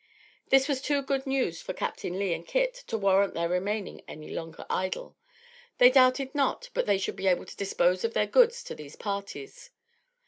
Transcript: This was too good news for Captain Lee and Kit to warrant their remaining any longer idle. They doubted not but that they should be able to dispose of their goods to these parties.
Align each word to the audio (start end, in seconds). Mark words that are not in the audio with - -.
This 0.49 0.67
was 0.67 0.81
too 0.81 1.03
good 1.03 1.27
news 1.27 1.61
for 1.61 1.73
Captain 1.73 2.17
Lee 2.17 2.33
and 2.33 2.43
Kit 2.43 2.73
to 2.87 2.97
warrant 2.97 3.35
their 3.35 3.47
remaining 3.47 4.01
any 4.07 4.29
longer 4.31 4.65
idle. 4.67 5.15
They 5.77 5.91
doubted 5.91 6.33
not 6.33 6.71
but 6.73 6.87
that 6.87 6.91
they 6.93 6.97
should 6.97 7.15
be 7.15 7.27
able 7.27 7.45
to 7.45 7.55
dispose 7.55 8.03
of 8.03 8.15
their 8.15 8.25
goods 8.25 8.63
to 8.63 8.73
these 8.73 8.95
parties. 8.95 9.69